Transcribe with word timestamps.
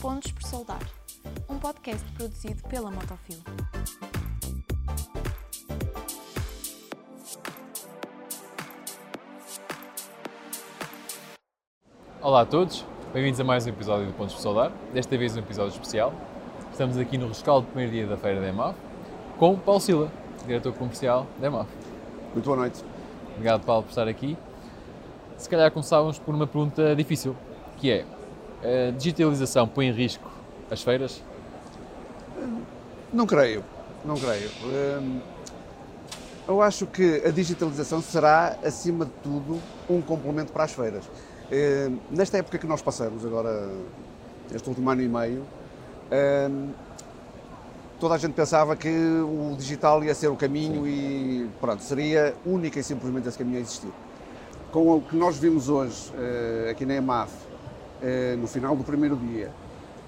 Pontos 0.00 0.32
por 0.32 0.42
Soldar, 0.44 0.80
um 1.46 1.58
podcast 1.58 2.02
produzido 2.12 2.62
pela 2.68 2.90
Motofil. 2.90 3.36
Olá 12.22 12.40
a 12.40 12.46
todos, 12.46 12.86
bem-vindos 13.12 13.38
a 13.40 13.44
mais 13.44 13.66
um 13.66 13.68
episódio 13.68 14.06
do 14.06 14.14
Pontos 14.14 14.36
por 14.36 14.40
Soldar, 14.40 14.72
desta 14.94 15.18
vez 15.18 15.36
um 15.36 15.40
episódio 15.40 15.72
especial. 15.74 16.14
Estamos 16.72 16.96
aqui 16.96 17.18
no 17.18 17.28
rescaldo 17.28 17.66
do 17.66 17.72
primeiro 17.72 17.92
dia 17.92 18.06
da 18.06 18.16
feira 18.16 18.40
da 18.40 18.48
EMAF 18.48 18.78
com 19.38 19.58
Paulo 19.58 19.82
Sila, 19.82 20.10
diretor 20.46 20.72
comercial 20.72 21.26
da 21.38 21.48
EMAF. 21.48 21.68
Muito 22.32 22.46
boa 22.46 22.56
noite. 22.56 22.82
Obrigado, 23.34 23.66
Paulo, 23.66 23.82
por 23.82 23.90
estar 23.90 24.08
aqui. 24.08 24.34
Se 25.36 25.46
calhar 25.46 25.70
começávamos 25.70 26.18
por 26.18 26.34
uma 26.34 26.46
pergunta 26.46 26.96
difícil, 26.96 27.36
que 27.76 27.90
é, 27.90 28.06
a 28.62 28.90
digitalização 28.92 29.66
põe 29.66 29.86
em 29.86 29.92
risco 29.92 30.28
as 30.70 30.82
feiras? 30.82 31.22
Não 33.12 33.26
creio, 33.26 33.64
não 34.04 34.14
creio. 34.16 34.50
Hum, 34.64 35.20
Eu 36.48 36.60
acho 36.62 36.86
que 36.86 37.22
a 37.24 37.30
digitalização 37.30 38.00
será, 38.02 38.56
acima 38.64 39.04
de 39.04 39.10
tudo, 39.22 39.60
um 39.88 40.00
complemento 40.00 40.52
para 40.52 40.64
as 40.64 40.72
feiras. 40.72 41.04
Hum, 41.52 41.98
Nesta 42.10 42.38
época 42.38 42.58
que 42.58 42.66
nós 42.66 42.82
passamos, 42.82 43.24
agora, 43.24 43.68
este 44.52 44.68
último 44.68 44.88
ano 44.90 45.02
e 45.02 45.08
meio, 45.08 45.44
hum, 46.50 46.70
toda 48.00 48.14
a 48.14 48.18
gente 48.18 48.32
pensava 48.32 48.74
que 48.76 48.88
o 48.88 49.54
digital 49.56 50.02
ia 50.04 50.14
ser 50.14 50.28
o 50.28 50.36
caminho 50.36 50.86
e 50.86 51.48
pronto, 51.60 51.82
seria 51.82 52.34
única 52.46 52.78
e 52.80 52.82
simplesmente 52.82 53.28
esse 53.28 53.38
caminho 53.38 53.58
a 53.58 53.60
existir. 53.60 53.92
Com 54.72 54.96
o 54.96 55.00
que 55.02 55.16
nós 55.16 55.36
vimos 55.36 55.68
hoje 55.68 56.12
eh, 56.16 56.68
aqui 56.70 56.86
na 56.86 56.94
EMAF, 56.94 57.32
eh, 58.02 58.36
no 58.36 58.46
final 58.46 58.74
do 58.76 58.84
primeiro 58.84 59.16
dia, 59.16 59.50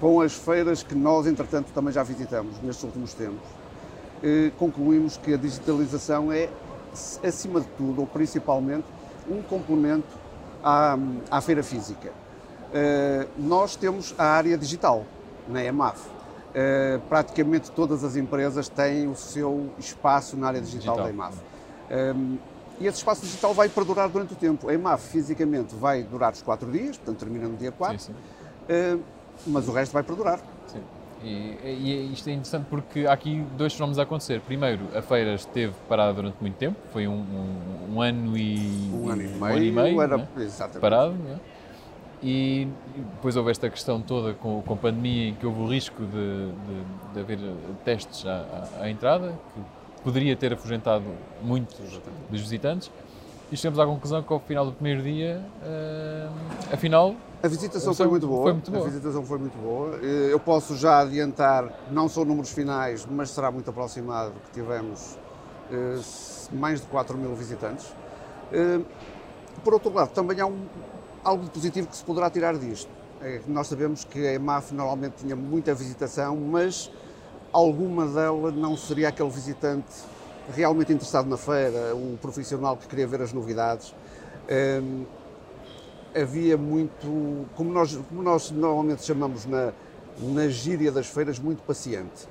com 0.00 0.20
as 0.20 0.32
feiras 0.32 0.82
que 0.82 0.94
nós, 0.94 1.26
entretanto, 1.26 1.68
também 1.74 1.92
já 1.92 2.02
visitamos 2.02 2.60
nestes 2.62 2.84
últimos 2.84 3.12
tempos, 3.14 3.46
eh, 4.22 4.50
concluímos 4.58 5.16
que 5.16 5.34
a 5.34 5.36
digitalização 5.36 6.32
é, 6.32 6.48
acima 7.26 7.60
de 7.60 7.66
tudo, 7.76 8.00
ou 8.00 8.06
principalmente, 8.06 8.84
um 9.30 9.42
complemento 9.42 10.06
à, 10.62 10.96
à 11.30 11.40
feira 11.40 11.62
física. 11.62 12.10
Eh, 12.72 13.26
Nós 13.38 13.76
temos 13.76 14.14
a 14.18 14.24
área 14.24 14.56
digital 14.56 15.04
na 15.48 15.62
EMAF. 15.64 16.08
Praticamente 17.08 17.70
todas 17.70 18.02
as 18.02 18.16
empresas 18.16 18.68
têm 18.68 19.06
o 19.06 19.14
seu 19.14 19.70
espaço 19.78 20.36
na 20.36 20.48
área 20.48 20.60
digital, 20.60 20.96
Digital. 20.96 21.04
da 21.04 21.10
EMAF. 21.10 21.36
Um, 22.80 22.84
e 22.84 22.86
esse 22.86 22.98
espaço 22.98 23.22
digital 23.22 23.52
vai 23.54 23.68
perdurar 23.68 24.08
durante 24.08 24.32
o 24.32 24.36
tempo. 24.36 24.68
A 24.68 24.74
EMAF 24.74 25.08
fisicamente 25.08 25.74
vai 25.74 26.02
durar 26.02 26.32
os 26.32 26.42
quatro 26.42 26.70
dias, 26.70 26.96
portanto 26.96 27.18
termina 27.18 27.46
no 27.48 27.56
dia 27.56 27.72
4, 27.72 27.98
Sim, 27.98 28.12
sim. 28.68 28.94
uh, 28.96 29.00
mas 29.46 29.68
o 29.68 29.72
resto 29.72 29.92
vai 29.92 30.02
perdurar. 30.02 30.40
Sim. 30.66 30.80
E, 31.22 31.58
e 31.64 32.12
isto 32.14 32.28
é 32.28 32.32
interessante 32.32 32.64
porque 32.70 33.06
há 33.06 33.12
aqui 33.12 33.44
dois 33.54 33.74
fenómenos 33.74 33.98
a 33.98 34.04
acontecer. 34.04 34.40
Primeiro, 34.40 34.80
a 34.96 35.02
feira 35.02 35.34
esteve 35.34 35.74
parada 35.86 36.14
durante 36.14 36.36
muito 36.40 36.56
tempo, 36.56 36.76
foi 36.92 37.06
um, 37.06 37.12
um- 37.12 37.94
um 37.96 38.00
ano 38.00 38.36
e 38.38 38.90
Um 38.94 39.10
ano 39.10 39.22
e 39.22 39.26
um 39.26 39.30
meio, 39.38 39.44
ano 39.56 39.62
e 39.64 39.70
meio, 39.72 40.00
era 40.02 40.16
né? 40.16 40.28
exatamente. 40.38 40.80
parado. 40.80 41.12
né? 41.12 41.38
E 42.22 42.68
depois 43.14 43.36
houve 43.36 43.50
esta 43.50 43.68
questão 43.68 44.00
toda 44.00 44.32
com, 44.34 44.62
com 44.62 44.74
a 44.74 44.76
pandemia 44.76 45.28
em 45.28 45.34
que 45.34 45.44
houve 45.46 45.60
o 45.60 45.66
risco 45.66 46.02
de, 46.04 46.10
de, 46.52 47.12
de 47.14 47.20
haver 47.20 47.38
testes 47.84 48.26
à, 48.26 48.68
à- 48.80 48.84
à 48.84 48.90
entrada, 48.90 49.38
que 49.54 49.60
poderia 50.04 50.36
ter 50.36 50.52
afugentado 50.52 51.04
muitos 51.42 51.76
dos 52.30 52.40
visitantes. 52.40 52.90
E 53.52 53.56
chegamos 53.56 53.80
à 53.80 53.86
conclusão 53.86 54.22
que 54.22 54.32
ao 54.32 54.38
final 54.38 54.64
do 54.64 54.72
primeiro 54.72 55.02
dia, 55.02 55.44
eh, 55.64 56.28
afinal, 56.72 57.16
A 57.42 57.48
visitação 57.48 57.90
A 57.92 57.94
foi 57.96 58.06
muito 58.06 58.26
boa. 58.28 58.42
foi 58.44 58.52
muito 58.52 58.70
boa. 58.70 58.84
A 58.86 58.88
visitação 58.88 59.24
foi 59.24 59.38
muito 59.38 59.58
boa. 59.58 59.96
Eh, 60.02 60.28
Eu 60.32 60.38
posso 60.38 60.76
já 60.76 61.00
adiantar, 61.00 61.64
não 61.90 62.08
são 62.08 62.24
números 62.24 62.52
finais, 62.52 63.04
mas 63.10 63.30
será 63.30 63.50
muito 63.50 63.68
aproximado 63.68 64.32
que 64.44 64.52
tivemos 64.52 65.18
eh, 65.72 65.98
mais 66.52 66.80
de 66.80 66.86
4 66.86 67.18
mil 67.18 67.34
visitantes. 67.34 67.92
Eh, 68.52 68.80
Por 69.64 69.74
outro 69.74 69.92
lado, 69.92 70.10
também 70.12 70.40
há 70.40 70.46
um, 70.46 70.66
algo 71.24 71.44
de 71.44 71.50
positivo 71.50 71.88
que 71.88 71.96
se 71.96 72.04
poderá 72.04 72.30
tirar 72.30 72.56
disto. 72.56 72.88
É 73.20 73.40
nós 73.48 73.66
sabemos 73.66 74.04
que 74.04 74.26
a 74.26 74.32
EMAF 74.34 74.72
normalmente 74.72 75.16
tinha 75.16 75.34
muita 75.36 75.74
visitação, 75.74 76.36
mas 76.36 76.90
alguma 77.52 78.06
dela 78.06 78.50
não 78.50 78.76
seria 78.76 79.08
aquele 79.08 79.30
visitante 79.30 79.90
realmente 80.54 80.92
interessado 80.92 81.28
na 81.28 81.36
feira, 81.36 81.94
o 81.94 82.18
profissional 82.20 82.76
que 82.76 82.86
queria 82.86 83.06
ver 83.06 83.22
as 83.22 83.32
novidades. 83.32 83.94
Eh, 84.48 84.80
havia 86.14 86.56
muito, 86.56 87.46
como 87.54 87.72
nós, 87.72 87.94
como 87.96 88.22
nós 88.22 88.50
normalmente 88.50 89.02
chamamos 89.02 89.46
na, 89.46 89.72
na 90.18 90.48
gíria 90.48 90.90
das 90.90 91.06
feiras, 91.06 91.38
muito 91.38 91.62
paciente. 91.62 92.28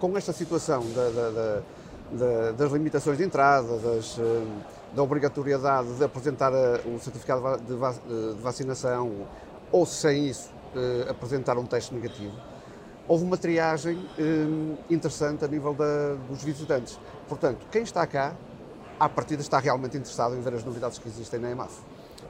Com 0.00 0.16
esta 0.16 0.32
situação 0.32 0.82
da- 0.92 1.10
da- 1.10 1.30
da- 1.30 1.62
da- 2.10 2.52
das 2.52 2.72
limitações 2.72 3.18
de 3.18 3.24
entrada, 3.24 3.78
das, 3.78 4.18
eh, 4.18 4.46
da 4.94 5.02
obrigatoriedade 5.02 5.92
de 5.94 6.04
apresentar 6.04 6.52
eh, 6.52 6.80
o 6.86 6.98
certificado 6.98 7.46
eh, 7.46 7.56
de 7.58 8.42
vacinação 8.42 9.28
ou, 9.70 9.84
sem 9.86 10.28
isso, 10.28 10.50
eh, 10.74 11.06
apresentar 11.10 11.58
um 11.58 11.64
teste 11.66 11.94
negativo, 11.94 12.34
houve 13.08 13.24
uma 13.24 13.36
triagem 13.36 13.98
eh, 14.18 14.76
interessante 14.90 15.44
a 15.44 15.48
nível 15.48 15.72
da- 15.74 16.14
dos 16.28 16.44
visitantes. 16.44 17.00
Portanto, 17.26 17.66
quem 17.72 17.82
está 17.82 18.06
cá, 18.06 18.34
à 19.00 19.08
partida, 19.08 19.40
está 19.40 19.58
realmente 19.58 19.96
interessado 19.96 20.36
em 20.36 20.40
ver 20.40 20.54
as 20.54 20.62
novidades 20.64 20.98
que 20.98 21.08
existem 21.08 21.40
na 21.40 21.50
EMAF. 21.50 21.80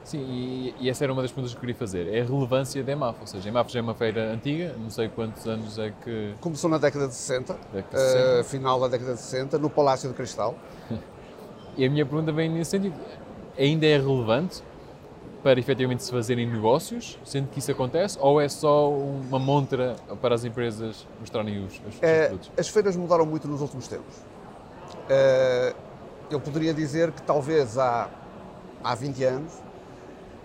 Sim, 0.05 0.19
e, 0.27 0.73
e 0.79 0.89
essa 0.89 1.03
era 1.03 1.11
uma 1.13 1.21
das 1.21 1.29
perguntas 1.31 1.51
que 1.51 1.57
eu 1.57 1.61
queria 1.61 1.75
fazer. 1.75 2.07
É 2.07 2.21
a 2.21 2.25
relevância 2.25 2.83
da 2.83 2.91
EMAF, 2.93 3.19
ou 3.21 3.27
seja, 3.27 3.47
a 3.47 3.51
EMAF 3.51 3.71
já 3.71 3.79
é 3.79 3.81
uma 3.81 3.93
feira 3.93 4.31
antiga, 4.31 4.73
não 4.79 4.89
sei 4.89 5.09
quantos 5.09 5.45
anos 5.47 5.77
é 5.77 5.91
que... 6.03 6.33
Começou 6.39 6.69
na 6.69 6.77
década 6.77 7.07
de 7.07 7.13
60, 7.13 7.53
Década 7.73 7.95
de 7.97 8.11
60. 8.11 8.39
eh, 8.39 8.43
final 8.43 8.79
da 8.79 8.87
década 8.87 9.13
de 9.13 9.19
60, 9.19 9.57
no 9.59 9.69
Palácio 9.69 10.09
de 10.09 10.15
Cristal. 10.15 10.55
E 11.77 11.85
a 11.85 11.89
minha 11.89 12.05
pergunta 12.05 12.31
vem 12.33 12.49
nesse 12.49 12.71
sentido. 12.71 12.95
Ainda 13.57 13.85
é 13.85 13.95
relevante 13.97 14.61
para 15.43 15.59
efetivamente 15.59 16.03
se 16.03 16.11
fazerem 16.11 16.45
negócios, 16.49 17.17
sendo 17.23 17.47
que 17.49 17.59
isso 17.59 17.71
acontece, 17.71 18.17
ou 18.19 18.41
é 18.41 18.49
só 18.49 18.91
uma 18.91 19.39
montra 19.39 19.95
para 20.21 20.35
as 20.35 20.43
empresas 20.43 21.07
mostrarem 21.19 21.63
os, 21.65 21.73
os, 21.87 21.95
Eh, 22.01 22.27
produtos? 22.27 22.51
as 22.57 22.67
feiras 22.67 22.95
mudaram 22.97 23.25
muito 23.25 23.47
nos 23.47 23.61
últimos 23.61 23.87
tempos. 23.87 24.15
Eh, 25.09 25.73
eu 26.29 26.39
poderia 26.39 26.73
dizer 26.73 27.11
que 27.11 27.21
talvez 27.21 27.77
há, 27.77 28.09
há 28.83 28.95
20 28.95 29.23
anos 29.23 29.53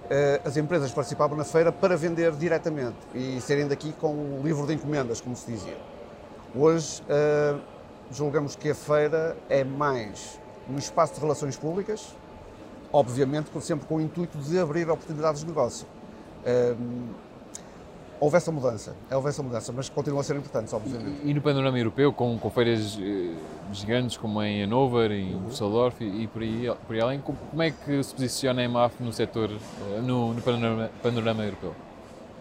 eh, 0.08 0.40
as 0.44 0.56
empresas 0.56 0.92
participavam 0.92 1.36
na 1.36 1.44
feira 1.44 1.72
para 1.72 1.96
vender 1.96 2.30
diretamente 2.32 2.96
e 3.14 3.40
serem 3.40 3.66
daqui 3.66 3.92
com 4.00 4.14
um 4.14 4.42
livro 4.44 4.66
de 4.66 4.74
encomendas, 4.74 5.20
como 5.20 5.34
se 5.34 5.50
dizia. 5.50 5.76
Hoje 6.54 7.02
eh, 7.08 7.56
julgamos 8.12 8.54
que 8.54 8.70
a 8.70 8.74
feira 8.74 9.36
é 9.48 9.64
mais 9.64 10.38
um 10.70 10.76
espaço 10.78 11.14
de 11.14 11.20
relações 11.20 11.56
públicas, 11.56 12.14
obviamente 12.94 13.48
sempre 13.60 13.86
com 13.88 13.96
o 13.96 14.00
intuito 14.00 14.38
de 14.38 14.56
abrir 14.56 14.88
oportunidades 14.88 15.40
de 15.40 15.48
negócio. 15.48 15.84
Eh, 16.46 16.76
houve 18.20 18.36
essa 18.36 18.52
mudança, 18.52 18.94
houve 19.10 19.28
essa 19.28 19.42
mudança, 19.42 19.72
mas 19.72 19.88
continuam 19.88 20.20
a 20.20 20.22
ser 20.22 20.36
importantes, 20.36 20.72
obviamente. 20.72 21.20
E 21.24 21.34
no 21.34 21.42
panorama 21.42 21.76
europeu, 21.76 22.12
com, 22.12 22.38
com 22.38 22.50
feiras 22.50 22.96
eh, 23.02 23.34
gigantes 23.72 24.16
como 24.16 24.40
em 24.44 24.62
Hannover, 24.62 25.10
em 25.10 25.34
Uhum. 25.34 25.48
Düsseldorf 25.48 26.00
e, 26.04 26.22
e 26.22 26.26
por, 26.28 26.40
aí, 26.42 26.70
por 26.86 26.94
aí 26.94 27.00
além, 27.02 27.20
como, 27.20 27.36
como 27.50 27.62
é 27.62 27.72
que 27.72 28.00
se 28.04 28.14
posiciona 28.14 28.60
a 28.62 28.64
EMAF 28.64 29.02
no 29.02 29.12
setor, 29.12 29.50
eh, 29.50 30.00
no, 30.00 30.32
no 30.32 30.40
panorama, 30.40 30.88
panorama 31.02 31.42
europeu? 31.44 31.74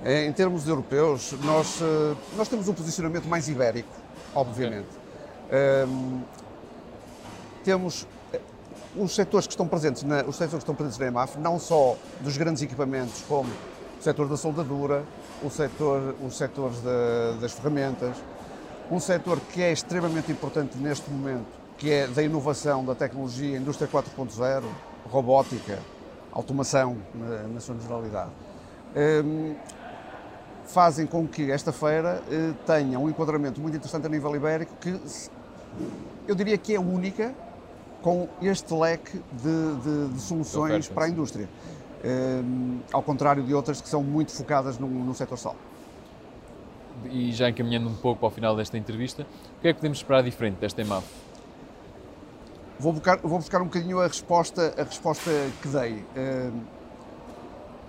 Eh, 0.05 0.27
Em 0.27 0.31
termos 0.33 0.67
europeus, 0.67 1.33
nós, 1.43 1.79
eh, 1.81 2.13
nós 2.37 2.47
temos 2.47 2.67
um 2.67 2.73
posicionamento 2.75 3.25
mais 3.25 3.47
ibérico, 3.49 3.89
obviamente. 4.35 4.89
Ehm, 5.51 6.21
temos 7.63 8.03
eh, 8.03 8.22
os 8.95 9.15
setores 9.15 9.47
que 9.47 9.53
estão 9.53 9.67
presentes 9.67 10.03
na, 10.03 10.21
os 10.23 10.35
setores 10.35 10.51
que 10.51 10.57
estão 10.57 10.75
presentes 10.75 10.99
na 10.99 11.07
EMAF, 11.07 11.37
não 11.39 11.59
só 11.59 11.95
dos 12.21 12.37
grandes 12.37 12.61
equipamentos, 12.61 13.23
como 13.27 13.49
o 13.99 14.03
setor 14.03 14.27
da 14.27 14.37
soldadura, 14.37 15.03
o 15.43 15.49
setor, 15.49 16.15
os 16.25 16.37
setores 16.37 16.79
da- 16.81 17.33
das 17.41 17.53
ferramentas, 17.53 18.15
um 18.91 18.99
setor 18.99 19.39
que 19.39 19.61
é 19.61 19.71
extremamente 19.71 20.31
importante 20.31 20.77
neste 20.77 21.09
momento, 21.09 21.45
que 21.77 21.89
é 21.91 22.07
da 22.07 22.21
inovação, 22.21 22.85
da 22.85 22.93
tecnologia, 22.93 23.57
indústria 23.57 23.87
4.0, 23.87 24.63
robótica, 25.09 25.79
automação 26.31 26.97
na, 27.15 27.43
na 27.47 27.59
sua 27.59 27.75
generalidade. 27.75 28.29
Ehm, 28.95 29.55
fazem 30.65 31.05
com 31.05 31.27
que 31.27 31.51
esta 31.51 31.71
feira 31.71 32.21
eh, 32.29 32.53
tenha 32.65 32.99
um 32.99 33.09
enquadramento 33.09 33.59
muito 33.59 33.75
interessante 33.75 34.05
a 34.05 34.09
nível 34.09 34.35
ibérico, 34.35 34.73
que 34.79 34.99
eu 36.27 36.35
diria 36.35 36.57
que 36.57 36.73
é 36.75 36.79
única 36.79 37.33
com 38.03 38.27
este 38.41 38.71
leque 38.73 39.17
de, 39.41 39.75
de- 39.81 40.13
de 40.13 40.19
soluções 40.21 40.87
para 40.93 41.05
a 41.05 41.09
indústria. 41.09 41.49
Ehm, 42.03 42.79
ao 42.91 43.01
contrário 43.01 43.41
de 43.43 43.53
outras 43.53 43.81
que 43.81 43.87
são 43.89 44.03
muito 44.03 44.31
focadas 44.33 44.77
no, 44.77 44.87
no 44.87 45.15
setor 45.15 45.37
sal. 45.37 45.55
E 47.09 47.31
já 47.31 47.49
encaminhando 47.49 47.89
um 47.89 47.95
pouco 47.95 48.19
para 48.19 48.27
o 48.27 48.31
final 48.31 48.55
desta 48.55 48.77
entrevista, 48.77 49.23
o 49.57 49.61
que 49.61 49.69
é 49.69 49.73
que 49.73 49.79
podemos 49.79 49.97
esperar 49.99 50.21
diferente 50.21 50.57
desta 50.57 50.81
EMAF? 50.81 51.07
Vou 52.79 52.91
buscar, 52.93 53.17
vou 53.19 53.39
buscar 53.39 53.61
um 53.61 53.65
bocadinho 53.65 53.99
a 53.99 54.07
resposta, 54.07 54.73
a 54.77 54.83
resposta 54.83 55.31
que 55.61 55.67
dei. 55.69 56.05
Ehm, 56.15 56.51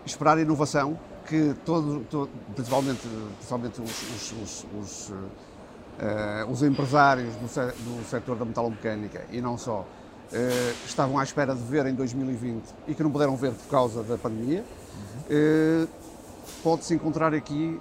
esperar 0.06 0.38
inovação, 0.38 0.96
que 1.26 1.55
todo, 1.64 2.05
todo 2.11 2.31
principalmente, 2.55 3.00
principalmente 3.37 3.81
os, 3.81 4.02
os, 4.02 4.32
os, 4.32 4.66
os, 4.78 5.08
uh, 5.11 6.50
os 6.50 6.62
empresários 6.62 7.34
do, 7.37 7.46
do 7.46 8.05
setor 8.05 8.37
da 8.37 8.44
metalomecânica 8.44 9.25
e 9.31 9.40
não 9.40 9.56
só, 9.56 9.87
uh, 10.32 10.87
estavam 10.87 11.19
à 11.19 11.23
espera 11.23 11.55
de 11.55 11.62
ver 11.62 11.87
em 11.87 11.94
2020 11.94 12.62
e 12.88 12.94
que 12.94 13.03
não 13.03 13.11
puderam 13.11 13.37
ver 13.37 13.53
por 13.53 13.69
causa 13.69 14.03
da 14.03 14.17
pandemia, 14.17 14.65
uh, 15.29 15.88
pode-se 16.62 16.94
encontrar 16.94 17.35
aqui 17.35 17.81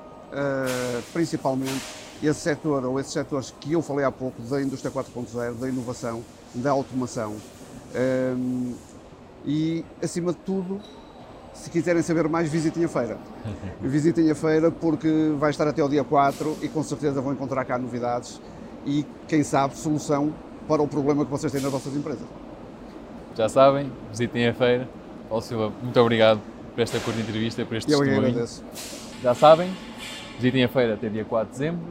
principalmente 1.14 1.84
esse 2.24 2.40
setor 2.40 2.84
ou 2.86 3.00
esses 3.00 3.14
setores 3.14 3.54
que 3.60 3.74
eu 3.74 3.84
falei 3.84 4.04
há 4.04 4.12
pouco 4.12 4.42
da 4.42 4.60
indústria 4.60 4.92
4.0, 4.92 5.60
da 5.60 5.70
inovação, 5.70 6.24
da 6.56 6.72
automação. 6.72 7.36
E, 9.46 9.86
acima 10.02 10.32
de 10.32 10.40
tudo, 10.40 10.80
se 11.54 11.70
quiserem 11.70 12.02
saber 12.02 12.28
mais, 12.28 12.50
visitem 12.50 12.86
a 12.86 12.88
feira. 12.88 13.18
Visitem 13.82 14.32
a 14.32 14.36
feira 14.36 14.72
porque 14.72 15.34
vai 15.38 15.52
estar 15.52 15.68
até 15.68 15.84
o 15.84 15.90
dia 15.90 16.04
4 16.04 16.58
e 16.62 16.70
com 16.70 16.82
certeza 16.82 17.22
vão 17.22 17.34
encontrar 17.34 17.66
cá 17.66 17.78
novidades 17.78 18.42
e, 18.86 19.06
quem 19.28 19.44
sabe, 19.44 19.78
solução 19.78 20.34
para 20.68 20.82
o 20.82 20.88
problema 20.88 21.26
que 21.26 21.32
vocês 21.32 21.52
têm 21.52 21.62
nas 21.62 21.72
vossas 21.72 21.96
empresas. 21.96 22.26
Já 23.36 23.50
sabem, 23.50 23.92
visitem 24.10 24.48
a 24.48 24.54
feira. 24.54 24.88
Paulo 25.28 25.44
Silva, 25.44 25.72
muito 25.82 26.00
obrigado 26.00 26.40
por 26.76 26.82
esta 26.82 27.00
curta 27.00 27.20
entrevista, 27.20 27.66
por 27.66 27.76
este 27.76 27.92
Eu 27.92 28.00
testemunho. 28.00 28.28
agradeço. 28.28 28.64
Já 29.22 29.34
sabem, 29.34 29.72
visitem 30.36 30.64
a 30.64 30.68
feira 30.68 30.94
até 30.94 31.10
dia 31.10 31.26
4 31.26 31.48
de 31.48 31.52
dezembro. 31.60 31.82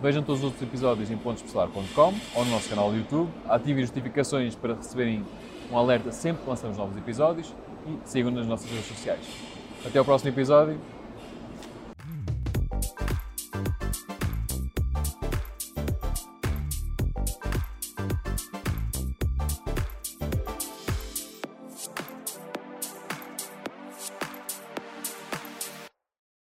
Vejam 0.00 0.22
todos 0.22 0.40
os 0.40 0.44
outros 0.46 0.62
episódios 0.62 1.10
em 1.10 1.16
pontospesalar.com 1.16 2.14
ou 2.34 2.44
no 2.44 2.50
nosso 2.52 2.68
canal 2.68 2.90
do 2.90 2.96
YouTube. 2.96 3.28
Ativem 3.48 3.82
as 3.82 3.90
notificações 3.90 4.54
para 4.54 4.74
receberem 4.74 5.24
um 5.70 5.76
alerta 5.76 6.12
sempre 6.12 6.42
que 6.44 6.48
lançamos 6.50 6.76
novos 6.76 6.96
episódios 6.96 7.52
e 7.86 8.08
sigam 8.08 8.30
nas 8.30 8.46
nossas 8.46 8.70
redes 8.70 8.86
sociais. 8.86 9.20
Até 9.84 9.98
ao 9.98 10.04
próximo 10.04 10.30
episódio 10.30 10.78